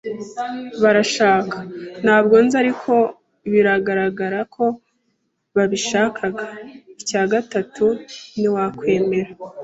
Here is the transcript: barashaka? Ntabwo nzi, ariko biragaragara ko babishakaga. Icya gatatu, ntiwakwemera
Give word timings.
barashaka? 0.83 1.57
Ntabwo 2.03 2.35
nzi, 2.43 2.55
ariko 2.63 2.93
biragaragara 3.51 4.39
ko 4.55 4.65
babishakaga. 5.55 6.45
Icya 7.01 7.23
gatatu, 7.33 7.85
ntiwakwemera 8.37 9.31